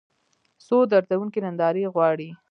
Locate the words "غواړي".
1.93-2.29